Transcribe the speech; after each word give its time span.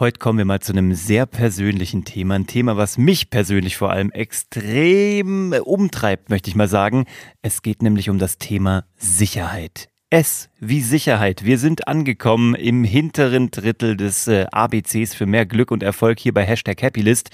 Heute 0.00 0.18
kommen 0.18 0.38
wir 0.38 0.46
mal 0.46 0.60
zu 0.60 0.72
einem 0.72 0.94
sehr 0.94 1.26
persönlichen 1.26 2.06
Thema. 2.06 2.34
Ein 2.34 2.46
Thema, 2.46 2.78
was 2.78 2.96
mich 2.96 3.28
persönlich 3.28 3.76
vor 3.76 3.90
allem 3.90 4.10
extrem 4.12 5.52
umtreibt, 5.52 6.30
möchte 6.30 6.48
ich 6.48 6.56
mal 6.56 6.68
sagen. 6.68 7.04
Es 7.42 7.60
geht 7.60 7.82
nämlich 7.82 8.08
um 8.08 8.18
das 8.18 8.38
Thema 8.38 8.84
Sicherheit. 8.96 9.90
S 10.08 10.48
wie 10.58 10.80
Sicherheit. 10.80 11.44
Wir 11.44 11.58
sind 11.58 11.86
angekommen 11.86 12.54
im 12.54 12.82
hinteren 12.82 13.50
Drittel 13.50 13.94
des 13.94 14.26
äh, 14.26 14.46
ABCs 14.50 15.14
für 15.14 15.26
mehr 15.26 15.44
Glück 15.44 15.70
und 15.70 15.82
Erfolg 15.82 16.18
hier 16.18 16.32
bei 16.32 16.46
Hashtag 16.46 16.82
Happylist. 16.82 17.28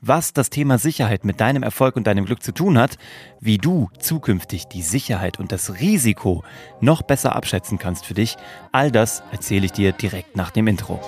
Was 0.00 0.32
das 0.32 0.50
Thema 0.50 0.78
Sicherheit 0.78 1.24
mit 1.24 1.40
deinem 1.40 1.64
Erfolg 1.64 1.96
und 1.96 2.06
deinem 2.06 2.26
Glück 2.26 2.44
zu 2.44 2.52
tun 2.52 2.78
hat, 2.78 2.96
wie 3.40 3.58
du 3.58 3.90
zukünftig 3.98 4.66
die 4.66 4.82
Sicherheit 4.82 5.40
und 5.40 5.50
das 5.50 5.80
Risiko 5.80 6.44
noch 6.80 7.02
besser 7.02 7.34
abschätzen 7.34 7.78
kannst 7.78 8.06
für 8.06 8.14
dich, 8.14 8.36
all 8.70 8.92
das 8.92 9.24
erzähle 9.32 9.66
ich 9.66 9.72
dir 9.72 9.90
direkt 9.90 10.36
nach 10.36 10.52
dem 10.52 10.68
Intro. 10.68 11.00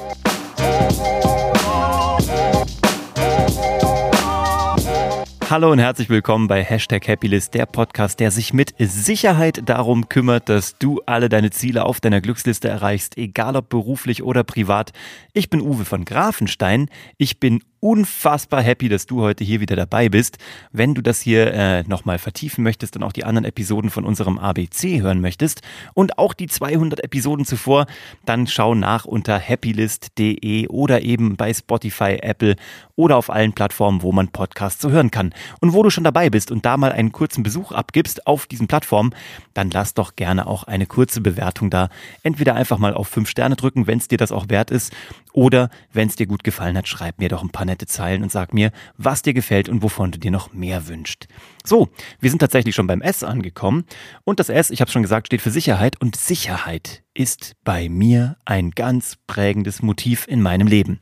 Hallo 5.49 5.71
und 5.71 5.79
herzlich 5.79 6.09
willkommen 6.09 6.49
bei 6.49 6.65
Hashtag 6.65 7.07
Happylist, 7.07 7.55
der 7.55 7.67
Podcast, 7.67 8.19
der 8.19 8.33
sich 8.33 8.53
mit 8.53 8.75
Sicherheit 8.79 9.61
darum 9.65 10.09
kümmert, 10.09 10.49
dass 10.49 10.77
du 10.77 11.01
alle 11.07 11.29
deine 11.29 11.51
Ziele 11.51 11.85
auf 11.85 12.01
deiner 12.01 12.21
Glücksliste 12.21 12.69
erreichst, 12.69 13.17
egal 13.17 13.55
ob 13.55 13.69
beruflich 13.69 14.25
oder 14.25 14.43
privat. 14.43 14.93
Ich 15.35 15.49
bin 15.49 15.61
Uwe 15.61 15.85
von 15.85 16.05
Grafenstein. 16.05 16.91
Ich 17.17 17.39
bin 17.39 17.63
unfassbar 17.81 18.63
happy, 18.63 18.89
dass 18.89 19.07
du 19.07 19.23
heute 19.23 19.45
hier 19.45 19.61
wieder 19.61 19.77
dabei 19.77 20.09
bist. 20.09 20.39
Wenn 20.73 20.95
du 20.95 21.03
das 21.03 21.21
hier 21.21 21.53
äh, 21.53 21.83
nochmal 21.85 22.19
vertiefen 22.19 22.65
möchtest 22.65 22.97
und 22.97 23.03
auch 23.03 23.13
die 23.13 23.25
anderen 23.25 23.45
Episoden 23.45 23.91
von 23.91 24.05
unserem 24.05 24.39
ABC 24.39 25.01
hören 25.03 25.21
möchtest 25.21 25.63
und 25.95 26.19
auch 26.19 26.35
die 26.35 26.47
200 26.47 27.03
Episoden 27.05 27.45
zuvor, 27.45 27.87
dann 28.25 28.47
schau 28.47 28.75
nach 28.75 29.05
unter 29.05 29.39
happylist.de 29.39 30.69
oder 30.69 31.03
eben 31.03 31.37
bei 31.37 31.53
Spotify, 31.53 32.19
Apple 32.21 32.57
oder 32.97 33.17
auf 33.17 33.31
allen 33.31 33.53
Plattformen, 33.53 34.03
wo 34.03 34.11
man 34.11 34.29
Podcasts 34.29 34.81
so 34.81 34.91
hören 34.91 35.11
kann. 35.11 35.35
Und 35.61 35.73
wo 35.73 35.83
du 35.83 35.91
schon 35.91 36.05
dabei 36.05 36.31
bist 36.31 36.51
und 36.51 36.65
da 36.65 36.77
mal 36.77 36.93
einen 36.93 37.13
kurzen 37.13 37.43
Besuch 37.43 37.73
abgibst 37.73 38.27
auf 38.27 38.47
diesen 38.47 38.67
Plattformen, 38.67 39.15
dann 39.55 39.71
lass 39.71 39.95
doch 39.95 40.17
gerne 40.17 40.47
auch 40.47 40.65
eine 40.65 40.87
kurze 40.87 41.21
Bewertung 41.21 41.71
da. 41.71 41.91
Entweder 42.23 42.55
einfach 42.55 42.79
mal 42.79 42.95
auf 42.95 43.09
5 43.09 43.29
Sterne 43.29 43.57
drücken, 43.57 43.87
wenn 43.87 43.99
es 43.99 44.09
dir 44.09 44.19
das 44.19 44.33
auch 44.33 44.49
wert 44.49 44.71
ist, 44.71 44.93
oder 45.33 45.69
wenn 45.93 46.09
es 46.09 46.17
dir 46.17 46.27
gut 46.27 46.45
gefallen 46.45 46.79
hat, 46.79 46.89
schreib 46.89 47.19
mir 47.19 47.29
doch 47.29 47.43
ein 47.43 47.51
paar 47.51 47.66
nette 47.67 47.87
Zeilen 47.87 48.23
und 48.23 48.33
sag 48.33 48.55
mir, 48.55 48.73
was 48.97 49.23
dir 49.23 49.35
gefällt 49.35 49.69
und 49.69 49.83
wovon 49.83 50.13
du 50.13 50.19
dir 50.19 50.31
noch 50.31 50.53
mehr 50.53 50.89
wünschst. 50.89 51.29
So, 51.65 51.89
wir 52.21 52.31
sind 52.31 52.39
tatsächlich 52.39 52.75
schon 52.75 52.87
beim 52.87 53.03
S 53.03 53.23
angekommen. 53.23 53.85
Und 54.25 54.41
das 54.41 54.49
S, 54.49 54.71
ich 54.71 54.81
habe 54.81 54.91
schon 54.91 55.03
gesagt, 55.03 55.27
steht 55.27 55.43
für 55.43 55.51
Sicherheit. 55.51 56.01
Und 56.01 56.17
Sicherheit 56.17 57.03
ist 57.13 57.55
bei 57.65 57.89
mir 57.89 58.37
ein 58.45 58.71
ganz 58.71 59.17
prägendes 59.27 59.83
Motiv 59.83 60.27
in 60.29 60.43
meinem 60.43 60.67
Leben. 60.67 61.01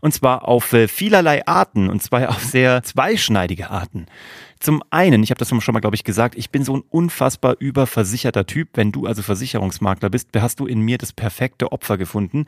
Und 0.00 0.12
zwar 0.12 0.46
auf 0.46 0.72
äh, 0.72 0.88
vielerlei 0.88 1.46
Arten, 1.46 1.88
und 1.88 2.02
zwar 2.02 2.28
auf 2.28 2.42
sehr 2.42 2.82
zweischneidige 2.82 3.70
Arten. 3.70 4.06
Zum 4.62 4.80
einen, 4.90 5.24
ich 5.24 5.30
habe 5.30 5.40
das 5.40 5.48
schon 5.48 5.72
mal, 5.72 5.80
glaube 5.80 5.96
ich, 5.96 6.04
gesagt, 6.04 6.36
ich 6.36 6.50
bin 6.50 6.62
so 6.62 6.76
ein 6.76 6.84
unfassbar 6.88 7.56
überversicherter 7.58 8.46
Typ. 8.46 8.68
Wenn 8.74 8.92
du 8.92 9.06
also 9.06 9.20
Versicherungsmakler 9.20 10.08
bist, 10.08 10.28
hast 10.36 10.60
du 10.60 10.66
in 10.66 10.80
mir 10.82 10.98
das 10.98 11.12
perfekte 11.12 11.72
Opfer 11.72 11.98
gefunden, 11.98 12.46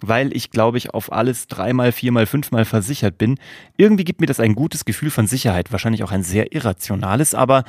weil 0.00 0.36
ich, 0.36 0.50
glaube 0.50 0.78
ich, 0.78 0.92
auf 0.92 1.12
alles 1.12 1.46
dreimal, 1.46 1.92
viermal, 1.92 2.26
fünfmal 2.26 2.64
versichert 2.64 3.16
bin. 3.16 3.38
Irgendwie 3.76 4.02
gibt 4.02 4.20
mir 4.20 4.26
das 4.26 4.40
ein 4.40 4.56
gutes 4.56 4.84
Gefühl 4.84 5.10
von 5.10 5.28
Sicherheit, 5.28 5.70
wahrscheinlich 5.70 6.02
auch 6.02 6.10
ein 6.10 6.24
sehr 6.24 6.52
irrationales, 6.52 7.32
aber 7.32 7.62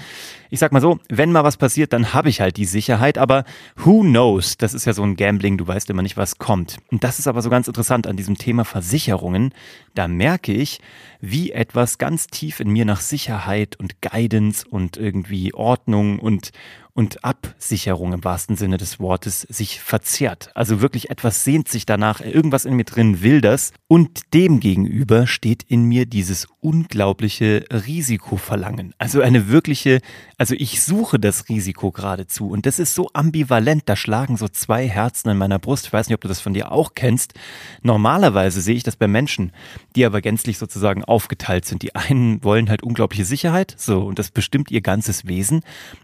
ich 0.50 0.58
sag 0.58 0.72
mal 0.72 0.82
so, 0.82 1.00
wenn 1.10 1.32
mal 1.32 1.44
was 1.44 1.58
passiert, 1.58 1.94
dann 1.94 2.16
habe 2.16 2.30
ich 2.30 2.42
halt 2.42 2.58
die 2.58 2.66
Sicherheit, 2.66 3.20
aber 3.20 3.44
who 3.76 4.02
knows? 4.02 4.58
Das 4.58 4.74
ist 4.74 4.86
ja 4.86 4.94
so 4.94 5.04
ein 5.04 5.16
Gambling, 5.16 5.60
du 5.60 5.68
weißt 5.68 5.92
immer 5.92 6.02
nicht, 6.02 6.18
was 6.18 6.40
kommt. 6.40 6.78
Und 6.92 7.04
das 7.04 7.20
ist 7.20 7.28
aber 7.28 7.44
so 7.44 7.52
ganz 7.52 7.68
interessant 7.68 8.08
an 8.08 8.18
diesem 8.18 8.40
Thema 8.40 8.66
Versicherungen. 8.66 9.54
Da 9.94 10.08
merke 10.08 10.52
ich, 10.52 10.80
wie 11.22 11.52
etwas 11.52 12.00
ganz 12.00 12.28
tief 12.28 12.60
in 12.60 12.70
mir 12.70 12.86
nach 12.86 13.00
Sicherheit 13.00 13.76
und 13.84 14.02
Guidance 14.02 14.66
und 14.68 14.98
irgendwie 14.98 15.54
Ordnung 15.54 16.20
und, 16.20 16.52
und 16.96 17.24
Absicherung 17.24 18.14
im 18.14 18.24
wahrsten 18.24 18.56
Sinne 18.56 18.78
des 18.78 19.00
Wortes 19.00 19.42
sich 19.42 19.80
verzehrt. 19.80 20.52
Also 20.54 20.80
wirklich 20.80 21.10
etwas 21.10 21.44
sehnt 21.44 21.68
sich 21.68 21.88
danach, 21.88 22.22
irgendwas 22.22 22.66
in 22.66 22.76
mir 22.76 22.84
drin 22.84 23.24
will 23.24 23.42
das. 23.42 23.74
Und 23.88 24.34
dem 24.34 24.60
gegenüber 24.60 25.26
steht 25.26 25.64
in 25.64 25.86
mir 25.86 26.06
dieses 26.06 26.48
unglaubliche 26.60 27.66
Risikoverlangen. 27.72 28.94
Also 29.00 29.22
eine 29.22 29.50
wirkliche, 29.50 30.02
also 30.38 30.54
ich 30.56 30.84
suche 30.84 31.20
das 31.20 31.50
Risiko 31.50 31.92
geradezu. 31.92 32.50
Und 32.50 32.68
das 32.68 32.78
ist 32.78 32.94
so 32.94 33.10
ambivalent. 33.14 33.84
Da 33.88 33.96
schlagen 33.96 34.38
so 34.38 34.48
zwei 34.48 34.88
Herzen 34.88 35.30
in 35.30 35.38
meiner 35.38 35.60
Brust. 35.60 35.88
Ich 35.88 35.94
weiß 35.94 36.08
nicht, 36.08 36.16
ob 36.16 36.22
du 36.22 36.28
das 36.28 36.42
von 36.42 36.54
dir 36.54 36.72
auch 36.72 36.94
kennst. 36.94 37.34
Normalerweise 37.82 38.62
sehe 38.62 38.76
ich 38.76 38.84
das 38.84 38.98
bei 38.98 39.08
Menschen, 39.08 39.52
die 39.96 40.06
aber 40.06 40.22
gänzlich 40.22 40.60
sozusagen 40.60 41.04
aufgeteilt 41.04 41.66
sind. 41.66 41.82
Die 41.82 41.96
einen 41.96 42.44
wollen 42.44 42.70
halt 42.70 42.84
unglaubliche 42.84 43.26
Sicherheit, 43.26 43.74
so, 43.78 44.04
und 44.04 44.20
das 44.20 44.30
bestimmt 44.32 44.70
ihr 44.70 44.82
ganzes 44.82 45.26
Wesen. 45.28 45.62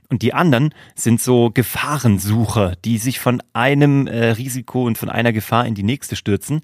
Und 0.09 0.23
die 0.23 0.33
anderen 0.33 0.73
sind 0.95 1.21
so 1.21 1.49
Gefahrensucher, 1.51 2.75
die 2.83 2.97
sich 2.97 3.19
von 3.19 3.41
einem 3.53 4.07
äh, 4.07 4.31
Risiko 4.31 4.85
und 4.85 4.97
von 4.97 5.09
einer 5.09 5.33
Gefahr 5.33 5.65
in 5.65 5.75
die 5.75 5.83
nächste 5.83 6.15
stürzen. 6.15 6.61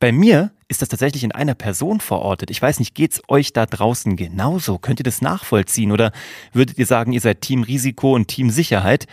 Bei 0.00 0.12
mir 0.12 0.52
ist 0.68 0.82
das 0.82 0.88
tatsächlich 0.88 1.24
in 1.24 1.32
einer 1.32 1.54
Person 1.54 2.00
verortet. 2.00 2.50
Ich 2.50 2.62
weiß 2.62 2.78
nicht, 2.78 2.94
geht's 2.94 3.20
euch 3.28 3.52
da 3.52 3.66
draußen 3.66 4.16
genauso? 4.16 4.78
Könnt 4.78 5.00
ihr 5.00 5.04
das 5.04 5.20
nachvollziehen? 5.20 5.92
Oder 5.92 6.12
würdet 6.52 6.78
ihr 6.78 6.86
sagen, 6.86 7.12
ihr 7.12 7.20
seid 7.20 7.42
Team 7.42 7.62
Risiko 7.62 8.14
und 8.14 8.28
Team 8.28 8.50
Sicherheit? 8.50 9.06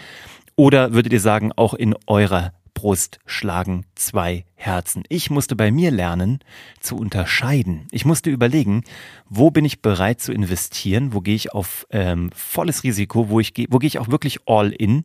Oder 0.55 0.93
würdet 0.93 1.13
ihr 1.13 1.19
sagen, 1.19 1.51
auch 1.55 1.73
in 1.73 1.95
eurer 2.07 2.53
Brust 2.79 3.19
schlagen 3.25 3.83
zwei 3.95 4.45
Herzen. 4.55 5.03
Ich 5.09 5.29
musste 5.29 5.57
bei 5.57 5.69
mir 5.69 5.91
lernen 5.91 6.39
zu 6.79 6.95
unterscheiden. 6.95 7.87
Ich 7.91 8.05
musste 8.05 8.29
überlegen, 8.29 8.85
wo 9.27 9.51
bin 9.51 9.65
ich 9.65 9.81
bereit 9.81 10.21
zu 10.21 10.31
investieren, 10.31 11.13
wo 11.13 11.19
gehe 11.19 11.35
ich 11.35 11.51
auf 11.51 11.85
ähm, 11.91 12.29
volles 12.33 12.85
Risiko, 12.85 13.27
wo, 13.27 13.41
ich, 13.41 13.51
wo 13.67 13.79
gehe 13.79 13.87
ich 13.89 13.99
auch 13.99 14.07
wirklich 14.07 14.47
all 14.47 14.71
in 14.71 15.03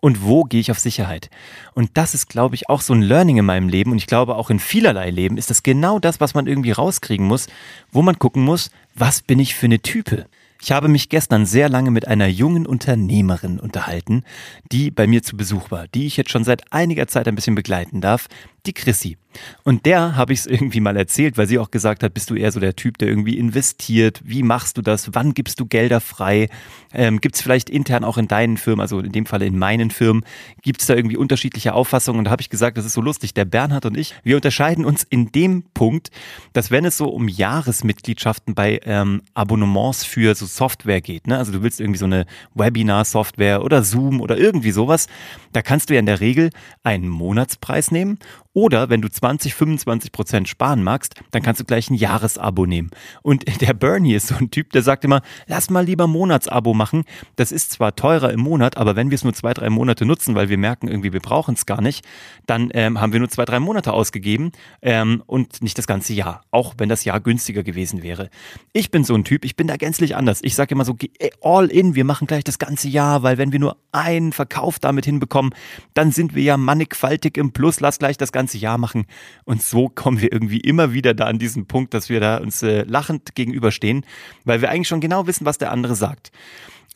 und 0.00 0.22
wo 0.22 0.44
gehe 0.44 0.60
ich 0.60 0.70
auf 0.70 0.78
Sicherheit. 0.78 1.30
Und 1.74 1.90
das 1.94 2.14
ist, 2.14 2.28
glaube 2.28 2.54
ich, 2.54 2.68
auch 2.68 2.80
so 2.80 2.94
ein 2.94 3.02
Learning 3.02 3.38
in 3.38 3.44
meinem 3.44 3.68
Leben 3.68 3.90
und 3.90 3.98
ich 3.98 4.06
glaube 4.06 4.36
auch 4.36 4.48
in 4.48 4.60
vielerlei 4.60 5.10
Leben 5.10 5.36
ist 5.36 5.50
das 5.50 5.64
genau 5.64 5.98
das, 5.98 6.20
was 6.20 6.34
man 6.34 6.46
irgendwie 6.46 6.70
rauskriegen 6.70 7.26
muss, 7.26 7.48
wo 7.90 8.02
man 8.02 8.20
gucken 8.20 8.44
muss, 8.44 8.70
was 8.94 9.20
bin 9.20 9.40
ich 9.40 9.56
für 9.56 9.66
eine 9.66 9.80
Type. 9.80 10.26
Ich 10.62 10.72
habe 10.72 10.88
mich 10.88 11.08
gestern 11.08 11.46
sehr 11.46 11.70
lange 11.70 11.90
mit 11.90 12.06
einer 12.06 12.26
jungen 12.26 12.66
Unternehmerin 12.66 13.58
unterhalten, 13.58 14.24
die 14.70 14.90
bei 14.90 15.06
mir 15.06 15.22
zu 15.22 15.36
Besuch 15.36 15.70
war, 15.70 15.88
die 15.88 16.06
ich 16.06 16.18
jetzt 16.18 16.30
schon 16.30 16.44
seit 16.44 16.70
einiger 16.70 17.06
Zeit 17.06 17.26
ein 17.28 17.34
bisschen 17.34 17.54
begleiten 17.54 18.02
darf, 18.02 18.28
die 18.66 18.72
Chrissy. 18.72 19.16
Und 19.62 19.86
der 19.86 20.16
habe 20.16 20.32
ich 20.32 20.40
es 20.40 20.46
irgendwie 20.46 20.80
mal 20.80 20.96
erzählt, 20.96 21.38
weil 21.38 21.46
sie 21.46 21.58
auch 21.58 21.70
gesagt 21.70 22.02
hat, 22.02 22.14
bist 22.14 22.30
du 22.30 22.34
eher 22.34 22.50
so 22.50 22.58
der 22.58 22.74
Typ, 22.74 22.98
der 22.98 23.08
irgendwie 23.08 23.38
investiert? 23.38 24.20
Wie 24.24 24.42
machst 24.42 24.76
du 24.76 24.82
das? 24.82 25.14
Wann 25.14 25.34
gibst 25.34 25.60
du 25.60 25.66
Gelder 25.66 26.00
frei? 26.00 26.48
Ähm, 26.92 27.20
gibt 27.20 27.36
es 27.36 27.42
vielleicht 27.42 27.70
intern 27.70 28.02
auch 28.02 28.18
in 28.18 28.26
deinen 28.26 28.56
Firmen, 28.56 28.80
also 28.80 28.98
in 28.98 29.12
dem 29.12 29.26
Fall 29.26 29.42
in 29.42 29.56
meinen 29.56 29.90
Firmen, 29.90 30.24
gibt 30.62 30.80
es 30.80 30.88
da 30.88 30.94
irgendwie 30.94 31.16
unterschiedliche 31.16 31.74
Auffassungen? 31.74 32.18
Und 32.18 32.24
da 32.24 32.32
habe 32.32 32.42
ich 32.42 32.50
gesagt, 32.50 32.76
das 32.76 32.84
ist 32.84 32.94
so 32.94 33.00
lustig. 33.00 33.32
Der 33.32 33.44
Bernhard 33.44 33.86
und 33.86 33.96
ich, 33.96 34.14
wir 34.24 34.34
unterscheiden 34.34 34.84
uns 34.84 35.04
in 35.04 35.30
dem 35.30 35.62
Punkt, 35.74 36.10
dass 36.52 36.72
wenn 36.72 36.84
es 36.84 36.96
so 36.96 37.08
um 37.08 37.28
Jahresmitgliedschaften 37.28 38.56
bei 38.56 38.80
ähm, 38.84 39.22
Abonnements 39.34 40.04
für 40.04 40.34
so 40.34 40.46
Software 40.46 41.00
geht, 41.00 41.28
ne? 41.28 41.38
also 41.38 41.52
du 41.52 41.62
willst 41.62 41.80
irgendwie 41.80 41.98
so 41.98 42.06
eine 42.06 42.26
Webinar-Software 42.54 43.62
oder 43.62 43.84
Zoom 43.84 44.20
oder 44.20 44.36
irgendwie 44.36 44.72
sowas, 44.72 45.06
da 45.52 45.62
kannst 45.62 45.88
du 45.88 45.94
ja 45.94 46.00
in 46.00 46.06
der 46.06 46.20
Regel 46.20 46.50
einen 46.82 47.08
Monatspreis 47.08 47.92
nehmen 47.92 48.18
oder 48.52 48.90
wenn 48.90 49.00
du 49.00 49.08
20, 49.08 49.54
25 49.54 50.12
Prozent 50.12 50.48
sparen 50.48 50.82
magst, 50.82 51.14
dann 51.30 51.42
kannst 51.42 51.60
du 51.60 51.64
gleich 51.64 51.88
ein 51.88 51.94
Jahresabo 51.94 52.66
nehmen. 52.66 52.90
Und 53.22 53.44
der 53.60 53.74
Bernie 53.74 54.14
ist 54.14 54.26
so 54.28 54.34
ein 54.34 54.50
Typ, 54.50 54.70
der 54.72 54.82
sagt 54.82 55.04
immer, 55.04 55.22
lass 55.46 55.70
mal 55.70 55.84
lieber 55.84 56.06
Monatsabo 56.06 56.74
machen. 56.74 57.04
Das 57.36 57.52
ist 57.52 57.70
zwar 57.70 57.94
teurer 57.94 58.32
im 58.32 58.40
Monat, 58.40 58.76
aber 58.76 58.96
wenn 58.96 59.10
wir 59.10 59.14
es 59.14 59.24
nur 59.24 59.34
zwei, 59.34 59.54
drei 59.54 59.70
Monate 59.70 60.04
nutzen, 60.04 60.34
weil 60.34 60.48
wir 60.48 60.58
merken 60.58 60.88
irgendwie, 60.88 61.12
wir 61.12 61.20
brauchen 61.20 61.54
es 61.54 61.66
gar 61.66 61.80
nicht, 61.80 62.04
dann 62.46 62.70
ähm, 62.74 63.00
haben 63.00 63.12
wir 63.12 63.20
nur 63.20 63.28
zwei, 63.28 63.44
drei 63.44 63.60
Monate 63.60 63.92
ausgegeben 63.92 64.50
ähm, 64.82 65.22
und 65.26 65.62
nicht 65.62 65.78
das 65.78 65.86
ganze 65.86 66.12
Jahr. 66.12 66.42
Auch 66.50 66.74
wenn 66.78 66.88
das 66.88 67.04
Jahr 67.04 67.20
günstiger 67.20 67.62
gewesen 67.62 68.02
wäre. 68.02 68.30
Ich 68.72 68.90
bin 68.90 69.04
so 69.04 69.14
ein 69.14 69.24
Typ, 69.24 69.44
ich 69.44 69.54
bin 69.54 69.68
da 69.68 69.76
gänzlich 69.76 70.16
anders. 70.16 70.40
Ich 70.42 70.56
sage 70.56 70.74
immer 70.74 70.84
so, 70.84 70.96
all 71.40 71.66
in, 71.66 71.94
wir 71.94 72.04
machen 72.04 72.26
gleich 72.26 72.44
das 72.44 72.58
ganze 72.58 72.88
Jahr, 72.88 73.22
weil 73.22 73.38
wenn 73.38 73.52
wir 73.52 73.60
nur 73.60 73.76
einen 73.92 74.32
Verkauf 74.32 74.78
damit 74.78 75.04
hinbekommen, 75.04 75.54
dann 75.94 76.10
sind 76.10 76.34
wir 76.34 76.42
ja 76.42 76.56
mannigfaltig 76.56 77.36
im 77.36 77.52
Plus, 77.52 77.80
lass 77.80 77.98
gleich 77.98 78.16
das 78.16 78.32
ganze 78.32 78.39
ganze 78.40 78.56
Jahr 78.56 78.78
machen. 78.78 79.04
Und 79.44 79.62
so 79.62 79.88
kommen 79.88 80.20
wir 80.22 80.32
irgendwie 80.32 80.60
immer 80.60 80.94
wieder 80.94 81.12
da 81.12 81.26
an 81.26 81.38
diesen 81.38 81.66
Punkt, 81.66 81.92
dass 81.92 82.08
wir 82.08 82.20
da 82.20 82.38
uns 82.38 82.62
äh, 82.62 82.84
lachend 82.84 83.34
gegenüberstehen, 83.34 84.06
weil 84.44 84.62
wir 84.62 84.70
eigentlich 84.70 84.88
schon 84.88 85.02
genau 85.02 85.26
wissen, 85.26 85.44
was 85.44 85.58
der 85.58 85.70
andere 85.70 85.94
sagt. 85.94 86.32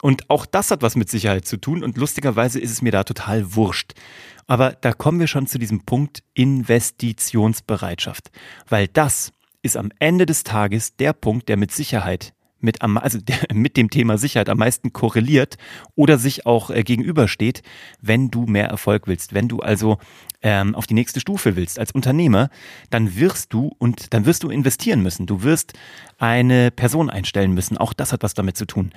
Und 0.01 0.31
auch 0.31 0.47
das 0.47 0.71
hat 0.71 0.81
was 0.81 0.97
mit 0.97 1.11
Sicherheit 1.11 1.47
zu 1.47 1.59
tun 1.59 1.85
und 1.85 1.99
lustigerweise 1.99 2.59
ist 2.61 2.71
es 2.71 2.83
mir 2.83 2.93
da 2.93 3.05
total 3.05 3.55
wurscht. 3.55 3.93
Aber 4.47 4.73
da 4.73 4.93
kommen 4.93 5.21
wir 5.21 5.27
schon 5.27 5.47
zu 5.47 5.59
diesem 5.59 5.85
Punkt 5.85 6.23
Investitionsbereitschaft, 6.35 8.31
weil 8.69 8.89
das 8.89 9.33
ist 9.63 9.77
am 9.77 9.91
Ende 9.99 10.27
des 10.27 10.45
Tages 10.45 10.97
der 10.97 11.13
Punkt, 11.13 11.49
der 11.49 11.57
mit 11.57 11.73
Sicherheit 11.73 12.35
mit, 12.65 12.83
am, 12.83 12.99
also 12.99 13.19
mit 13.55 13.77
dem 13.77 13.91
Thema 13.91 14.19
Sicherheit 14.19 14.49
am 14.49 14.59
meisten 14.59 14.93
korreliert 14.93 15.57
oder 15.95 16.19
sich 16.19 16.47
auch 16.47 16.71
äh, 16.71 16.83
gegenübersteht, 16.83 17.63
wenn 18.01 18.31
du 18.31 18.47
mehr 18.47 18.67
Erfolg 18.67 19.07
willst. 19.07 19.35
Wenn 19.35 19.49
du 19.49 19.61
also 19.61 19.99
ähm, 20.43 20.75
auf 20.75 20.87
die 20.87 20.95
nächste 20.95 21.21
Stufe 21.21 21.55
willst 21.57 21.79
als 21.79 21.93
Unternehmer, 21.93 22.51
dann 22.91 23.17
wirst 23.17 23.53
du 23.53 23.73
und 23.79 24.13
dann 24.13 24.27
wirst 24.27 24.43
du 24.43 24.51
investieren 24.51 25.03
müssen. 25.03 25.27
Du 25.27 25.43
wirst 25.43 25.75
eine 26.19 26.71
Person 26.71 27.11
einstellen 27.11 27.53
müssen. 27.53 27.79
Auch 27.79 27.93
das 27.93 28.13
hat 28.13 28.23
was 28.23 28.35
damit 28.35 28.57
zu 28.57 28.67
tun. 28.67 28.93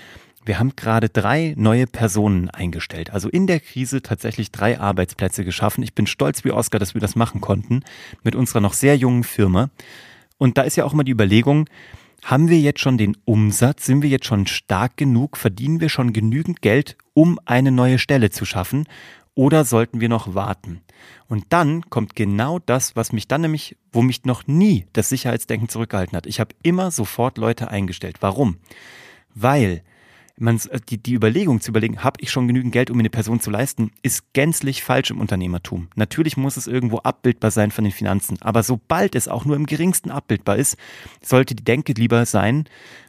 Wir 0.45 0.59
haben 0.59 0.77
gerade 0.77 1.09
drei 1.09 1.53
neue 1.57 1.87
Personen 1.87 2.49
eingestellt. 2.49 3.11
Also 3.11 3.27
in 3.27 3.47
der 3.47 3.59
Krise 3.59 4.01
tatsächlich 4.01 4.51
drei 4.51 4.79
Arbeitsplätze 4.79 5.43
geschaffen. 5.43 5.83
Ich 5.83 5.93
bin 5.93 6.07
stolz 6.07 6.45
wie 6.45 6.51
Oscar, 6.51 6.79
dass 6.79 6.93
wir 6.93 7.01
das 7.01 7.17
machen 7.17 7.41
konnten 7.41 7.83
mit 8.23 8.33
unserer 8.33 8.61
noch 8.61 8.73
sehr 8.73 8.95
jungen 8.95 9.25
Firma. 9.25 9.69
Und 10.37 10.57
da 10.57 10.61
ist 10.61 10.77
ja 10.77 10.85
auch 10.85 10.93
immer 10.93 11.03
die 11.03 11.11
Überlegung, 11.11 11.67
haben 12.23 12.49
wir 12.49 12.59
jetzt 12.59 12.79
schon 12.79 12.97
den 12.97 13.15
Umsatz? 13.25 13.85
Sind 13.85 14.01
wir 14.01 14.09
jetzt 14.09 14.25
schon 14.25 14.47
stark 14.47 14.97
genug? 14.97 15.37
Verdienen 15.37 15.79
wir 15.79 15.89
schon 15.89 16.13
genügend 16.13 16.61
Geld, 16.61 16.97
um 17.13 17.39
eine 17.45 17.71
neue 17.71 17.99
Stelle 17.99 18.29
zu 18.29 18.45
schaffen? 18.45 18.85
Oder 19.35 19.65
sollten 19.65 20.01
wir 20.01 20.09
noch 20.09 20.33
warten? 20.33 20.81
Und 21.27 21.45
dann 21.49 21.89
kommt 21.89 22.15
genau 22.15 22.59
das, 22.59 22.95
was 22.95 23.11
mich 23.11 23.27
dann 23.27 23.41
nämlich, 23.41 23.77
wo 23.91 24.01
mich 24.01 24.25
noch 24.25 24.47
nie 24.47 24.87
das 24.93 25.09
Sicherheitsdenken 25.09 25.69
zurückgehalten 25.69 26.17
hat. 26.17 26.25
Ich 26.25 26.39
habe 26.39 26.55
immer 26.63 26.89
sofort 26.89 27.37
Leute 27.37 27.69
eingestellt. 27.69 28.17
Warum? 28.21 28.57
Weil 29.35 29.83
man, 30.37 30.59
äh, 30.69 30.79
die, 30.87 30.97
die 30.97 31.13
Überlegung 31.13 31.61
zu 31.61 31.71
überlegen, 31.71 32.03
habe 32.03 32.19
ich 32.21 32.31
schon 32.31 32.47
genügend 32.47 32.71
Geld, 32.71 32.89
um 32.89 32.97
mir 32.97 33.01
eine 33.01 33.09
Person 33.09 33.39
zu 33.39 33.49
leisten, 33.49 33.91
ist 34.03 34.33
gänzlich 34.33 34.83
falsch 34.83 35.11
im 35.11 35.19
Unternehmertum. 35.19 35.89
Natürlich 35.95 36.37
muss 36.37 36.57
es 36.57 36.67
irgendwo 36.67 36.99
abbildbar 36.99 37.51
sein 37.51 37.71
von 37.71 37.83
den 37.83 37.93
Finanzen, 37.93 38.37
aber 38.41 38.63
sobald 38.63 39.15
es 39.15 39.27
auch 39.27 39.45
nur 39.45 39.55
im 39.55 39.65
geringsten 39.65 40.11
abbildbar 40.11 40.57
ist, 40.57 40.77
sollte 41.21 41.55
die 41.55 41.63
Denke 41.63 41.93
lieber 41.93 42.25
sein, 42.25 42.65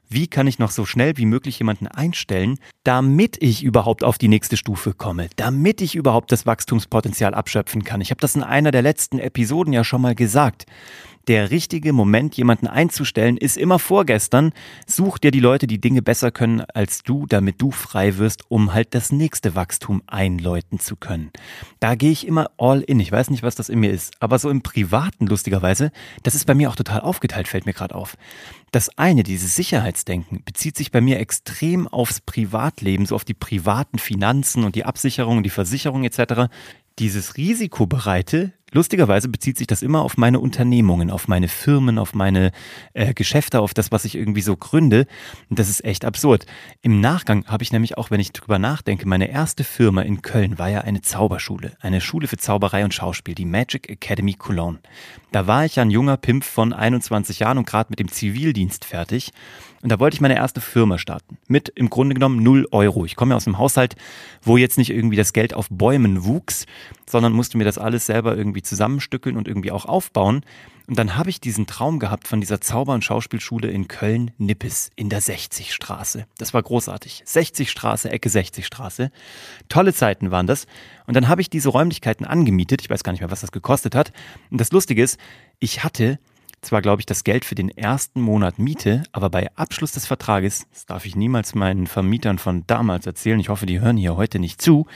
wie 0.08 0.26
kann 0.26 0.46
ich 0.46 0.58
noch 0.58 0.70
so 0.70 0.84
schnell 0.84 1.16
wie 1.16 1.26
möglich 1.26 1.58
jemanden 1.58 1.86
einstellen, 1.86 2.58
damit 2.84 3.36
ich 3.40 3.62
überhaupt 3.62 4.04
auf 4.04 4.18
die 4.18 4.28
nächste 4.28 4.56
Stufe 4.56 4.94
komme, 4.94 5.28
damit 5.36 5.80
ich 5.80 5.94
überhaupt 5.94 6.32
das 6.32 6.46
Wachstumspotenzial 6.46 7.34
abschöpfen 7.34 7.84
kann. 7.84 8.00
Ich 8.00 8.10
habe 8.10 8.20
das 8.20 8.34
in 8.34 8.42
einer 8.42 8.70
der 8.70 8.82
letzten 8.82 9.18
Episoden 9.18 9.72
ja 9.72 9.84
schon 9.84 10.02
mal 10.02 10.14
gesagt 10.14 10.66
der 11.28 11.50
richtige 11.50 11.92
Moment, 11.92 12.36
jemanden 12.36 12.66
einzustellen, 12.66 13.36
ist 13.36 13.58
immer 13.58 13.78
vorgestern. 13.78 14.52
Such 14.86 15.18
dir 15.18 15.30
die 15.30 15.40
Leute, 15.40 15.66
die 15.66 15.80
Dinge 15.80 16.00
besser 16.00 16.30
können 16.30 16.62
als 16.72 17.02
du, 17.02 17.26
damit 17.26 17.60
du 17.60 17.70
frei 17.70 18.16
wirst, 18.16 18.44
um 18.48 18.72
halt 18.72 18.94
das 18.94 19.12
nächste 19.12 19.54
Wachstum 19.54 20.02
einläuten 20.06 20.80
zu 20.80 20.96
können. 20.96 21.30
Da 21.80 21.94
gehe 21.94 22.10
ich 22.10 22.26
immer 22.26 22.50
all 22.56 22.80
in. 22.80 22.98
Ich 22.98 23.12
weiß 23.12 23.28
nicht, 23.28 23.42
was 23.42 23.54
das 23.54 23.68
in 23.68 23.80
mir 23.80 23.92
ist, 23.92 24.14
aber 24.20 24.38
so 24.38 24.48
im 24.48 24.62
Privaten 24.62 25.26
lustigerweise, 25.26 25.92
das 26.22 26.34
ist 26.34 26.46
bei 26.46 26.54
mir 26.54 26.70
auch 26.70 26.76
total 26.76 27.02
aufgeteilt, 27.02 27.46
fällt 27.46 27.66
mir 27.66 27.74
gerade 27.74 27.94
auf. 27.94 28.16
Das 28.72 28.90
eine, 28.98 29.22
dieses 29.22 29.54
Sicherheitsdenken, 29.98 30.42
bezieht 30.44 30.76
sich 30.76 30.90
bei 30.90 31.00
mir 31.00 31.18
extrem 31.18 31.88
aufs 31.88 32.20
Privatleben, 32.20 33.06
so 33.06 33.14
auf 33.14 33.24
die 33.24 33.34
privaten 33.34 33.98
Finanzen 33.98 34.64
und 34.64 34.74
die 34.74 34.84
Absicherung 34.84 35.42
die 35.42 35.50
Versicherung 35.50 36.04
etc. 36.04 36.50
Dieses 36.98 37.36
Risikobereite 37.36 38.52
lustigerweise 38.72 39.28
bezieht 39.28 39.58
sich 39.58 39.66
das 39.66 39.82
immer 39.82 40.02
auf 40.02 40.16
meine 40.16 40.40
Unternehmungen, 40.40 41.10
auf 41.10 41.28
meine 41.28 41.48
Firmen, 41.48 41.98
auf 41.98 42.14
meine 42.14 42.52
äh, 42.94 43.14
Geschäfte, 43.14 43.60
auf 43.60 43.74
das, 43.74 43.92
was 43.92 44.04
ich 44.04 44.14
irgendwie 44.14 44.42
so 44.42 44.56
gründe. 44.56 45.06
Und 45.48 45.58
das 45.58 45.68
ist 45.68 45.84
echt 45.84 46.04
absurd. 46.04 46.46
Im 46.82 47.00
Nachgang 47.00 47.44
habe 47.46 47.62
ich 47.62 47.72
nämlich 47.72 47.98
auch, 47.98 48.10
wenn 48.10 48.20
ich 48.20 48.32
drüber 48.32 48.58
nachdenke, 48.58 49.06
meine 49.08 49.30
erste 49.30 49.64
Firma 49.64 50.02
in 50.02 50.22
Köln 50.22 50.58
war 50.58 50.68
ja 50.68 50.80
eine 50.82 51.00
Zauberschule, 51.00 51.76
eine 51.80 52.00
Schule 52.00 52.28
für 52.28 52.36
Zauberei 52.36 52.84
und 52.84 52.94
Schauspiel, 52.94 53.34
die 53.34 53.44
Magic 53.44 53.88
Academy 53.88 54.34
Cologne. 54.34 54.78
Da 55.32 55.46
war 55.46 55.64
ich 55.64 55.76
ja 55.76 55.82
ein 55.82 55.90
junger 55.90 56.16
Pimp 56.16 56.44
von 56.44 56.72
21 56.72 57.40
Jahren 57.40 57.58
und 57.58 57.66
gerade 57.66 57.90
mit 57.90 57.98
dem 57.98 58.08
Zivildienst 58.08 58.84
fertig. 58.84 59.32
Und 59.82 59.92
da 59.92 60.00
wollte 60.00 60.14
ich 60.14 60.20
meine 60.20 60.34
erste 60.34 60.60
Firma 60.60 60.98
starten. 60.98 61.38
Mit 61.46 61.68
im 61.68 61.88
Grunde 61.88 62.14
genommen 62.14 62.42
null 62.42 62.66
Euro. 62.72 63.04
Ich 63.04 63.14
komme 63.14 63.32
ja 63.32 63.36
aus 63.36 63.46
einem 63.46 63.58
Haushalt, 63.58 63.94
wo 64.42 64.56
jetzt 64.56 64.76
nicht 64.76 64.90
irgendwie 64.90 65.16
das 65.16 65.32
Geld 65.32 65.54
auf 65.54 65.68
Bäumen 65.70 66.24
wuchs, 66.24 66.66
sondern 67.06 67.32
musste 67.32 67.58
mir 67.58 67.64
das 67.64 67.78
alles 67.78 68.06
selber 68.06 68.36
irgendwie 68.36 68.57
zusammenstückeln 68.62 69.36
und 69.36 69.48
irgendwie 69.48 69.72
auch 69.72 69.84
aufbauen. 69.84 70.42
Und 70.86 70.98
dann 70.98 71.16
habe 71.16 71.28
ich 71.28 71.40
diesen 71.40 71.66
Traum 71.66 71.98
gehabt 71.98 72.26
von 72.26 72.40
dieser 72.40 72.62
Zauber- 72.62 72.94
und 72.94 73.04
Schauspielschule 73.04 73.68
in 73.68 73.88
Köln-Nippes 73.88 74.90
in 74.96 75.10
der 75.10 75.20
60-Straße. 75.20 76.26
Das 76.38 76.54
war 76.54 76.62
großartig. 76.62 77.24
60-Straße, 77.26 78.10
Ecke 78.10 78.30
60-Straße. 78.30 79.10
Tolle 79.68 79.92
Zeiten 79.92 80.30
waren 80.30 80.46
das. 80.46 80.66
Und 81.06 81.14
dann 81.14 81.28
habe 81.28 81.42
ich 81.42 81.50
diese 81.50 81.68
Räumlichkeiten 81.68 82.24
angemietet. 82.24 82.80
Ich 82.80 82.88
weiß 82.88 83.04
gar 83.04 83.12
nicht 83.12 83.20
mehr, 83.20 83.30
was 83.30 83.42
das 83.42 83.52
gekostet 83.52 83.94
hat. 83.94 84.12
Und 84.50 84.60
das 84.60 84.72
Lustige 84.72 85.02
ist, 85.02 85.18
ich 85.58 85.84
hatte 85.84 86.18
zwar, 86.62 86.82
glaube 86.82 87.02
ich, 87.02 87.06
das 87.06 87.22
Geld 87.22 87.44
für 87.44 87.54
den 87.54 87.68
ersten 87.68 88.20
Monat 88.20 88.58
Miete, 88.58 89.02
aber 89.12 89.30
bei 89.30 89.54
Abschluss 89.56 89.92
des 89.92 90.06
Vertrages, 90.06 90.66
das 90.72 90.86
darf 90.86 91.04
ich 91.06 91.16
niemals 91.16 91.54
meinen 91.54 91.86
Vermietern 91.86 92.38
von 92.38 92.64
damals 92.66 93.06
erzählen, 93.06 93.38
ich 93.40 93.48
hoffe, 93.48 93.66
die 93.66 93.80
hören 93.80 93.96
hier 93.96 94.16
heute 94.16 94.38
nicht 94.38 94.60
zu, 94.60 94.86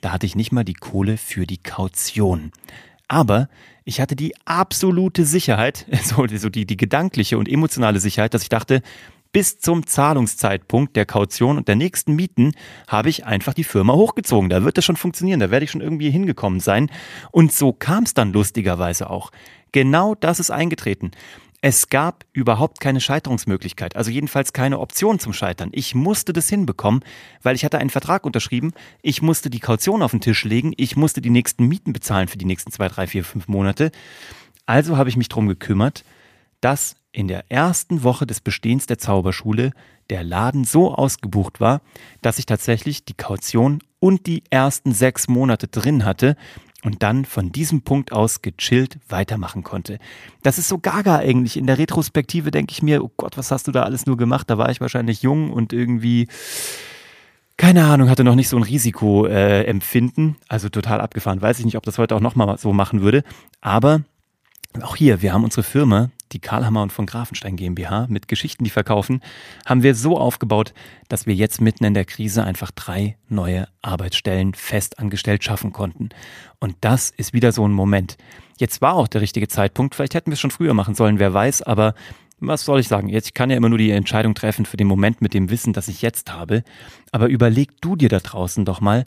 da 0.00 0.12
hatte 0.12 0.26
ich 0.26 0.36
nicht 0.36 0.52
mal 0.52 0.64
die 0.64 0.74
Kohle 0.74 1.16
für 1.16 1.46
die 1.46 1.58
Kaution. 1.58 2.52
Aber 3.08 3.48
ich 3.84 4.00
hatte 4.00 4.16
die 4.16 4.34
absolute 4.44 5.24
Sicherheit, 5.24 5.86
so, 6.02 6.26
so 6.26 6.48
die, 6.48 6.66
die 6.66 6.76
gedankliche 6.76 7.38
und 7.38 7.48
emotionale 7.48 8.00
Sicherheit, 8.00 8.34
dass 8.34 8.42
ich 8.42 8.48
dachte, 8.48 8.82
bis 9.34 9.58
zum 9.58 9.84
Zahlungszeitpunkt 9.84 10.94
der 10.94 11.06
Kaution 11.06 11.58
und 11.58 11.66
der 11.66 11.74
nächsten 11.74 12.14
Mieten 12.14 12.52
habe 12.86 13.08
ich 13.08 13.26
einfach 13.26 13.52
die 13.52 13.64
Firma 13.64 13.92
hochgezogen. 13.92 14.48
Da 14.48 14.62
wird 14.62 14.78
das 14.78 14.84
schon 14.84 14.96
funktionieren, 14.96 15.40
da 15.40 15.50
werde 15.50 15.64
ich 15.64 15.72
schon 15.72 15.80
irgendwie 15.80 16.10
hingekommen 16.10 16.60
sein. 16.60 16.88
Und 17.32 17.52
so 17.52 17.72
kam 17.72 18.04
es 18.04 18.14
dann 18.14 18.32
lustigerweise 18.32 19.10
auch. 19.10 19.32
Genau 19.72 20.14
das 20.14 20.38
ist 20.38 20.52
eingetreten. 20.52 21.10
Es 21.66 21.88
gab 21.88 22.26
überhaupt 22.34 22.78
keine 22.78 23.00
Scheiterungsmöglichkeit, 23.00 23.96
also 23.96 24.10
jedenfalls 24.10 24.52
keine 24.52 24.80
Option 24.80 25.18
zum 25.18 25.32
Scheitern. 25.32 25.70
Ich 25.72 25.94
musste 25.94 26.34
das 26.34 26.50
hinbekommen, 26.50 27.02
weil 27.42 27.56
ich 27.56 27.64
hatte 27.64 27.78
einen 27.78 27.88
Vertrag 27.88 28.26
unterschrieben, 28.26 28.74
ich 29.00 29.22
musste 29.22 29.48
die 29.48 29.60
Kaution 29.60 30.02
auf 30.02 30.10
den 30.10 30.20
Tisch 30.20 30.44
legen, 30.44 30.74
ich 30.76 30.94
musste 30.96 31.22
die 31.22 31.30
nächsten 31.30 31.66
Mieten 31.66 31.94
bezahlen 31.94 32.28
für 32.28 32.36
die 32.36 32.44
nächsten 32.44 32.70
zwei, 32.70 32.88
drei, 32.88 33.06
vier, 33.06 33.24
fünf 33.24 33.48
Monate. 33.48 33.92
Also 34.66 34.98
habe 34.98 35.08
ich 35.08 35.16
mich 35.16 35.30
darum 35.30 35.48
gekümmert, 35.48 36.04
dass 36.60 36.96
in 37.12 37.28
der 37.28 37.50
ersten 37.50 38.02
Woche 38.02 38.26
des 38.26 38.42
Bestehens 38.42 38.84
der 38.84 38.98
Zauberschule 38.98 39.70
der 40.10 40.22
Laden 40.22 40.64
so 40.64 40.94
ausgebucht 40.94 41.60
war, 41.60 41.80
dass 42.20 42.38
ich 42.38 42.44
tatsächlich 42.44 43.06
die 43.06 43.14
Kaution 43.14 43.78
und 44.00 44.26
die 44.26 44.44
ersten 44.50 44.92
sechs 44.92 45.28
Monate 45.28 45.68
drin 45.68 46.04
hatte 46.04 46.36
und 46.84 47.02
dann 47.02 47.24
von 47.24 47.50
diesem 47.50 47.82
Punkt 47.82 48.12
aus 48.12 48.42
gechillt 48.42 48.98
weitermachen 49.08 49.64
konnte. 49.64 49.98
Das 50.42 50.58
ist 50.58 50.68
so 50.68 50.78
gaga 50.78 51.16
eigentlich. 51.16 51.56
In 51.56 51.66
der 51.66 51.78
Retrospektive 51.78 52.50
denke 52.50 52.72
ich 52.72 52.82
mir, 52.82 53.02
oh 53.02 53.10
Gott, 53.16 53.36
was 53.36 53.50
hast 53.50 53.66
du 53.66 53.72
da 53.72 53.82
alles 53.82 54.06
nur 54.06 54.16
gemacht? 54.16 54.50
Da 54.50 54.58
war 54.58 54.68
ich 54.70 54.80
wahrscheinlich 54.80 55.22
jung 55.22 55.50
und 55.50 55.72
irgendwie, 55.72 56.28
keine 57.56 57.84
Ahnung, 57.84 58.10
hatte 58.10 58.22
noch 58.22 58.34
nicht 58.34 58.50
so 58.50 58.58
ein 58.58 58.62
Risikoempfinden. 58.62 60.28
Äh, 60.28 60.44
also 60.48 60.68
total 60.68 61.00
abgefahren. 61.00 61.40
Weiß 61.40 61.58
ich 61.58 61.64
nicht, 61.64 61.76
ob 61.76 61.84
das 61.84 61.98
heute 61.98 62.14
auch 62.14 62.20
nochmal 62.20 62.58
so 62.58 62.72
machen 62.74 63.00
würde. 63.00 63.24
Aber 63.62 64.02
auch 64.82 64.96
hier, 64.96 65.22
wir 65.22 65.32
haben 65.32 65.44
unsere 65.44 65.62
Firma 65.62 66.10
die 66.32 66.40
Karlhammer 66.40 66.82
und 66.82 66.92
von 66.92 67.06
Grafenstein 67.06 67.56
GmbH 67.56 68.06
mit 68.08 68.28
Geschichten, 68.28 68.64
die 68.64 68.70
verkaufen, 68.70 69.20
haben 69.66 69.82
wir 69.82 69.94
so 69.94 70.18
aufgebaut, 70.18 70.74
dass 71.08 71.26
wir 71.26 71.34
jetzt 71.34 71.60
mitten 71.60 71.84
in 71.84 71.94
der 71.94 72.04
Krise 72.04 72.44
einfach 72.44 72.70
drei 72.70 73.16
neue 73.28 73.68
Arbeitsstellen 73.82 74.54
festangestellt 74.54 75.44
schaffen 75.44 75.72
konnten. 75.72 76.08
Und 76.58 76.76
das 76.80 77.10
ist 77.10 77.32
wieder 77.32 77.52
so 77.52 77.66
ein 77.66 77.72
Moment. 77.72 78.16
Jetzt 78.58 78.80
war 78.82 78.94
auch 78.94 79.08
der 79.08 79.20
richtige 79.20 79.48
Zeitpunkt. 79.48 79.94
Vielleicht 79.94 80.14
hätten 80.14 80.30
wir 80.30 80.34
es 80.34 80.40
schon 80.40 80.50
früher 80.50 80.74
machen 80.74 80.94
sollen, 80.94 81.18
wer 81.18 81.34
weiß, 81.34 81.62
aber 81.62 81.94
was 82.40 82.64
soll 82.64 82.80
ich 82.80 82.88
sagen? 82.88 83.08
Jetzt, 83.08 83.28
ich 83.28 83.34
kann 83.34 83.50
ja 83.50 83.56
immer 83.56 83.68
nur 83.68 83.78
die 83.78 83.90
Entscheidung 83.90 84.34
treffen 84.34 84.66
für 84.66 84.76
den 84.76 84.86
Moment 84.86 85.22
mit 85.22 85.34
dem 85.34 85.50
Wissen, 85.50 85.72
das 85.72 85.88
ich 85.88 86.02
jetzt 86.02 86.32
habe. 86.32 86.62
Aber 87.12 87.28
überleg 87.28 87.80
du 87.80 87.96
dir 87.96 88.08
da 88.08 88.18
draußen 88.18 88.64
doch 88.64 88.80
mal, 88.80 89.04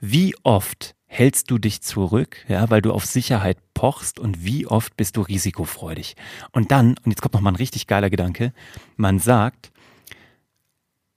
wie 0.00 0.34
oft 0.42 0.94
hältst 1.06 1.50
du 1.50 1.58
dich 1.58 1.80
zurück, 1.82 2.44
ja, 2.48 2.68
weil 2.68 2.82
du 2.82 2.92
auf 2.92 3.06
Sicherheit 3.06 3.58
pochst 3.74 4.18
und 4.18 4.44
wie 4.44 4.66
oft 4.66 4.96
bist 4.96 5.16
du 5.16 5.22
risikofreudig? 5.22 6.16
Und 6.52 6.70
dann, 6.70 6.96
und 7.04 7.10
jetzt 7.10 7.22
kommt 7.22 7.34
noch 7.34 7.40
mal 7.40 7.50
ein 7.50 7.56
richtig 7.56 7.86
geiler 7.86 8.10
Gedanke, 8.10 8.52
man 8.96 9.18
sagt, 9.18 9.72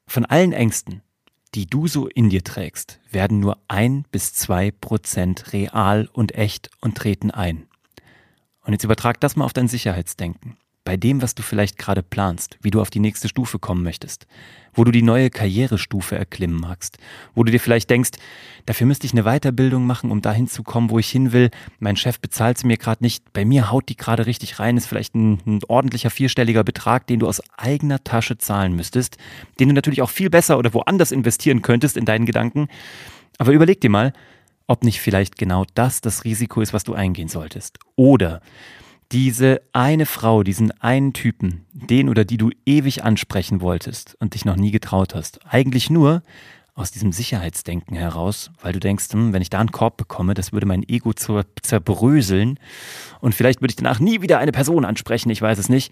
von 0.07 0.25
allen 0.25 0.53
Ängsten, 0.53 1.01
die 1.55 1.65
du 1.65 1.87
so 1.87 2.07
in 2.07 2.29
dir 2.29 2.43
trägst, 2.43 2.99
werden 3.11 3.39
nur 3.39 3.57
ein 3.67 4.03
bis 4.11 4.33
zwei 4.33 4.71
Prozent 4.71 5.51
real 5.53 6.07
und 6.13 6.35
echt 6.35 6.69
und 6.79 6.95
treten 6.95 7.31
ein. 7.31 7.67
Und 8.61 8.73
jetzt 8.73 8.83
übertrag 8.83 9.19
das 9.19 9.35
mal 9.35 9.45
auf 9.45 9.53
dein 9.53 9.67
Sicherheitsdenken 9.67 10.57
bei 10.89 10.97
dem, 10.97 11.21
was 11.21 11.35
du 11.35 11.43
vielleicht 11.43 11.77
gerade 11.77 12.01
planst, 12.01 12.57
wie 12.63 12.71
du 12.71 12.81
auf 12.81 12.89
die 12.89 12.99
nächste 12.99 13.27
Stufe 13.27 13.59
kommen 13.59 13.83
möchtest, 13.83 14.25
wo 14.73 14.83
du 14.83 14.89
die 14.89 15.03
neue 15.03 15.29
Karrierestufe 15.29 16.15
erklimmen 16.15 16.59
magst, 16.59 16.97
wo 17.35 17.43
du 17.43 17.51
dir 17.51 17.59
vielleicht 17.59 17.91
denkst, 17.91 18.13
dafür 18.65 18.87
müsste 18.87 19.05
ich 19.05 19.13
eine 19.13 19.21
Weiterbildung 19.21 19.85
machen, 19.85 20.09
um 20.09 20.21
dahin 20.21 20.47
zu 20.47 20.63
kommen, 20.63 20.89
wo 20.89 20.97
ich 20.97 21.07
hin 21.07 21.31
will. 21.31 21.51
Mein 21.77 21.95
Chef 21.95 22.19
bezahlt 22.19 22.57
sie 22.57 22.65
mir 22.65 22.77
gerade 22.77 23.03
nicht, 23.03 23.33
bei 23.33 23.45
mir 23.45 23.69
haut 23.71 23.87
die 23.87 23.97
gerade 23.97 24.25
richtig 24.25 24.57
rein, 24.57 24.77
ist 24.77 24.87
vielleicht 24.87 25.13
ein, 25.13 25.39
ein 25.45 25.59
ordentlicher 25.67 26.09
vierstelliger 26.09 26.63
Betrag, 26.63 27.05
den 27.05 27.19
du 27.19 27.27
aus 27.27 27.39
eigener 27.55 28.03
Tasche 28.03 28.39
zahlen 28.39 28.75
müsstest, 28.75 29.17
den 29.59 29.69
du 29.69 29.75
natürlich 29.75 30.01
auch 30.01 30.09
viel 30.09 30.31
besser 30.31 30.57
oder 30.57 30.73
woanders 30.73 31.11
investieren 31.11 31.61
könntest 31.61 31.97
in 31.97 32.05
deinen 32.05 32.25
Gedanken. 32.25 32.67
Aber 33.37 33.51
überleg 33.51 33.79
dir 33.79 33.91
mal, 33.91 34.11
ob 34.65 34.83
nicht 34.83 35.01
vielleicht 35.01 35.37
genau 35.37 35.65
das 35.75 36.01
das 36.01 36.23
Risiko 36.23 36.61
ist, 36.61 36.73
was 36.73 36.83
du 36.83 36.95
eingehen 36.95 37.27
solltest. 37.27 37.77
Oder 37.95 38.41
Diese 39.11 39.61
eine 39.73 40.05
Frau, 40.05 40.43
diesen 40.43 40.71
einen 40.81 41.13
Typen, 41.13 41.65
den 41.73 42.09
oder 42.09 42.25
die 42.25 42.37
du 42.37 42.51
ewig 42.67 43.03
ansprechen 43.03 43.59
wolltest 43.59 44.15
und 44.19 44.35
dich 44.35 44.45
noch 44.45 44.55
nie 44.55 44.69
getraut 44.69 45.15
hast. 45.15 45.39
Eigentlich 45.47 45.89
nur 45.89 46.21
aus 46.75 46.91
diesem 46.91 47.11
Sicherheitsdenken 47.11 47.95
heraus, 47.95 48.51
weil 48.61 48.71
du 48.71 48.79
denkst, 48.79 49.07
hm, 49.11 49.33
wenn 49.33 49.41
ich 49.41 49.49
da 49.49 49.59
einen 49.59 49.71
Korb 49.71 49.97
bekomme, 49.97 50.35
das 50.35 50.53
würde 50.53 50.67
mein 50.67 50.87
Ego 50.87 51.13
zer 51.13 51.43
zerbröseln 51.61 52.59
und 53.19 53.33
vielleicht 53.33 53.61
würde 53.61 53.71
ich 53.71 53.75
danach 53.75 53.99
nie 53.99 54.21
wieder 54.21 54.37
eine 54.37 54.51
Person 54.51 54.85
ansprechen, 54.85 55.31
ich 55.31 55.41
weiß 55.41 55.57
es 55.57 55.69
nicht. 55.69 55.91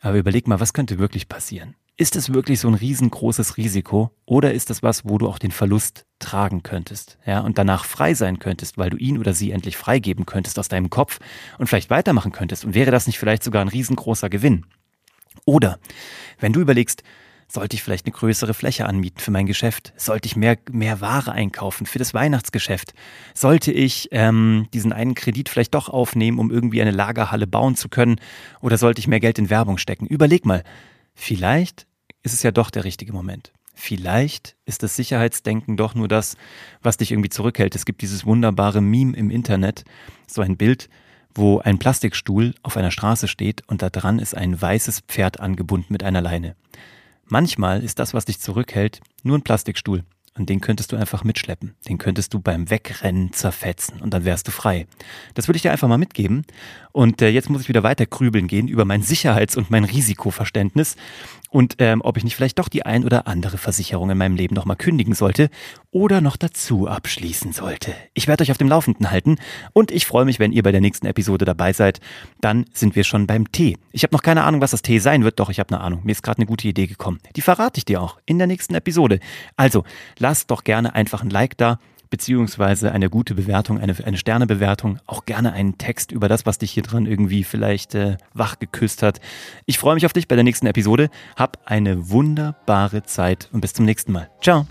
Aber 0.00 0.18
überleg 0.18 0.48
mal, 0.48 0.58
was 0.58 0.72
könnte 0.72 0.98
wirklich 0.98 1.28
passieren? 1.28 1.74
Ist 1.98 2.14
es 2.14 2.34
wirklich 2.34 2.60
so 2.60 2.68
ein 2.68 2.74
riesengroßes 2.74 3.56
Risiko 3.56 4.10
oder 4.26 4.52
ist 4.52 4.68
das 4.68 4.82
was, 4.82 5.06
wo 5.06 5.16
du 5.16 5.26
auch 5.26 5.38
den 5.38 5.50
Verlust 5.50 6.04
tragen 6.18 6.62
könntest, 6.62 7.16
ja, 7.24 7.40
und 7.40 7.56
danach 7.56 7.86
frei 7.86 8.12
sein 8.12 8.38
könntest, 8.38 8.76
weil 8.76 8.90
du 8.90 8.98
ihn 8.98 9.16
oder 9.16 9.32
sie 9.32 9.50
endlich 9.50 9.78
freigeben 9.78 10.26
könntest 10.26 10.58
aus 10.58 10.68
deinem 10.68 10.90
Kopf 10.90 11.20
und 11.58 11.68
vielleicht 11.68 11.88
weitermachen 11.88 12.32
könntest 12.32 12.66
und 12.66 12.74
wäre 12.74 12.90
das 12.90 13.06
nicht 13.06 13.18
vielleicht 13.18 13.42
sogar 13.42 13.62
ein 13.62 13.68
riesengroßer 13.68 14.28
Gewinn? 14.28 14.66
Oder 15.46 15.78
wenn 16.38 16.52
du 16.52 16.60
überlegst, 16.60 17.02
sollte 17.48 17.76
ich 17.76 17.82
vielleicht 17.82 18.04
eine 18.04 18.12
größere 18.12 18.52
Fläche 18.52 18.84
anmieten 18.84 19.20
für 19.20 19.30
mein 19.30 19.46
Geschäft? 19.46 19.94
Sollte 19.96 20.26
ich 20.26 20.36
mehr, 20.36 20.58
mehr 20.70 21.00
Ware 21.00 21.32
einkaufen 21.32 21.86
für 21.86 21.98
das 21.98 22.12
Weihnachtsgeschäft? 22.12 22.92
Sollte 23.32 23.72
ich 23.72 24.08
ähm, 24.10 24.66
diesen 24.74 24.92
einen 24.92 25.14
Kredit 25.14 25.48
vielleicht 25.48 25.74
doch 25.74 25.88
aufnehmen, 25.88 26.40
um 26.40 26.50
irgendwie 26.50 26.82
eine 26.82 26.90
Lagerhalle 26.90 27.46
bauen 27.46 27.76
zu 27.76 27.88
können? 27.88 28.20
Oder 28.60 28.76
sollte 28.76 28.98
ich 28.98 29.08
mehr 29.08 29.20
Geld 29.20 29.38
in 29.38 29.48
Werbung 29.48 29.78
stecken? 29.78 30.06
Überleg 30.06 30.44
mal, 30.44 30.64
Vielleicht 31.16 31.88
ist 32.22 32.34
es 32.34 32.44
ja 32.44 32.52
doch 32.52 32.70
der 32.70 32.84
richtige 32.84 33.12
Moment. 33.12 33.52
Vielleicht 33.74 34.56
ist 34.64 34.82
das 34.82 34.96
Sicherheitsdenken 34.96 35.76
doch 35.76 35.94
nur 35.94 36.08
das, 36.08 36.36
was 36.82 36.98
dich 36.98 37.10
irgendwie 37.10 37.30
zurückhält. 37.30 37.74
Es 37.74 37.84
gibt 37.84 38.00
dieses 38.02 38.24
wunderbare 38.24 38.80
Meme 38.80 39.16
im 39.16 39.30
Internet, 39.30 39.84
so 40.26 40.40
ein 40.42 40.56
Bild, 40.56 40.88
wo 41.34 41.58
ein 41.58 41.78
Plastikstuhl 41.78 42.54
auf 42.62 42.76
einer 42.76 42.90
Straße 42.90 43.28
steht 43.28 43.62
und 43.66 43.82
da 43.82 43.90
dran 43.90 44.18
ist 44.18 44.36
ein 44.36 44.60
weißes 44.60 45.00
Pferd 45.08 45.40
angebunden 45.40 45.92
mit 45.92 46.02
einer 46.02 46.20
Leine. 46.20 46.54
Manchmal 47.24 47.82
ist 47.82 47.98
das, 47.98 48.14
was 48.14 48.24
dich 48.24 48.38
zurückhält, 48.38 49.00
nur 49.22 49.36
ein 49.36 49.42
Plastikstuhl. 49.42 50.04
Und 50.36 50.50
den 50.50 50.60
könntest 50.60 50.92
du 50.92 50.96
einfach 50.96 51.24
mitschleppen. 51.24 51.74
Den 51.88 51.98
könntest 51.98 52.34
du 52.34 52.40
beim 52.40 52.68
Wegrennen 52.70 53.32
zerfetzen 53.32 54.00
und 54.00 54.12
dann 54.12 54.24
wärst 54.24 54.48
du 54.48 54.52
frei. 54.52 54.86
Das 55.34 55.48
würde 55.48 55.56
ich 55.56 55.62
dir 55.62 55.72
einfach 55.72 55.88
mal 55.88 55.98
mitgeben. 55.98 56.44
Und 56.92 57.22
äh, 57.22 57.28
jetzt 57.28 57.48
muss 57.48 57.62
ich 57.62 57.68
wieder 57.68 57.82
weiter 57.82 58.06
grübeln 58.06 58.46
gehen 58.46 58.68
über 58.68 58.84
mein 58.84 59.02
Sicherheits- 59.02 59.56
und 59.56 59.70
mein 59.70 59.84
Risikoverständnis 59.84 60.96
und 61.56 61.76
ähm, 61.78 62.02
ob 62.04 62.18
ich 62.18 62.24
nicht 62.24 62.36
vielleicht 62.36 62.58
doch 62.58 62.68
die 62.68 62.84
ein 62.84 63.02
oder 63.02 63.26
andere 63.26 63.56
Versicherung 63.56 64.10
in 64.10 64.18
meinem 64.18 64.36
Leben 64.36 64.54
nochmal 64.54 64.76
kündigen 64.76 65.14
sollte 65.14 65.48
oder 65.90 66.20
noch 66.20 66.36
dazu 66.36 66.86
abschließen 66.86 67.52
sollte. 67.52 67.94
Ich 68.12 68.28
werde 68.28 68.42
euch 68.42 68.50
auf 68.50 68.58
dem 68.58 68.68
Laufenden 68.68 69.10
halten 69.10 69.36
und 69.72 69.90
ich 69.90 70.04
freue 70.04 70.26
mich, 70.26 70.38
wenn 70.38 70.52
ihr 70.52 70.62
bei 70.62 70.70
der 70.70 70.82
nächsten 70.82 71.06
Episode 71.06 71.46
dabei 71.46 71.72
seid. 71.72 72.00
Dann 72.42 72.66
sind 72.74 72.94
wir 72.94 73.04
schon 73.04 73.26
beim 73.26 73.50
Tee. 73.52 73.78
Ich 73.92 74.02
habe 74.02 74.14
noch 74.14 74.20
keine 74.20 74.44
Ahnung, 74.44 74.60
was 74.60 74.72
das 74.72 74.82
Tee 74.82 74.98
sein 74.98 75.24
wird, 75.24 75.40
doch 75.40 75.48
ich 75.48 75.58
habe 75.58 75.74
eine 75.74 75.82
Ahnung. 75.82 76.02
Mir 76.04 76.12
ist 76.12 76.22
gerade 76.22 76.40
eine 76.40 76.46
gute 76.46 76.68
Idee 76.68 76.88
gekommen. 76.88 77.20
Die 77.36 77.40
verrate 77.40 77.78
ich 77.78 77.86
dir 77.86 78.02
auch 78.02 78.18
in 78.26 78.36
der 78.36 78.48
nächsten 78.48 78.74
Episode. 78.74 79.18
Also, 79.56 79.84
lasst 80.18 80.50
doch 80.50 80.62
gerne 80.62 80.94
einfach 80.94 81.22
ein 81.22 81.30
Like 81.30 81.56
da 81.56 81.78
beziehungsweise 82.10 82.92
eine 82.92 83.10
gute 83.10 83.34
Bewertung, 83.34 83.78
eine, 83.78 83.94
eine 84.04 84.16
Sternebewertung, 84.16 84.98
auch 85.06 85.24
gerne 85.24 85.52
einen 85.52 85.78
Text 85.78 86.12
über 86.12 86.28
das, 86.28 86.46
was 86.46 86.58
dich 86.58 86.70
hier 86.70 86.82
dran 86.82 87.06
irgendwie 87.06 87.44
vielleicht 87.44 87.94
äh, 87.94 88.16
wach 88.34 88.58
geküsst 88.58 89.02
hat. 89.02 89.20
Ich 89.64 89.78
freue 89.78 89.94
mich 89.94 90.06
auf 90.06 90.12
dich 90.12 90.28
bei 90.28 90.34
der 90.34 90.44
nächsten 90.44 90.66
Episode. 90.66 91.10
Hab 91.36 91.58
eine 91.64 92.10
wunderbare 92.10 93.02
Zeit 93.02 93.48
und 93.52 93.60
bis 93.60 93.72
zum 93.72 93.84
nächsten 93.84 94.12
Mal. 94.12 94.30
Ciao. 94.40 94.66